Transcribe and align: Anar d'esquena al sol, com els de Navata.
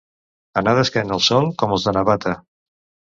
Anar 0.61 0.73
d'esquena 0.79 1.15
al 1.17 1.21
sol, 1.27 1.49
com 1.65 1.77
els 1.77 1.89
de 1.89 1.95
Navata. 1.99 2.35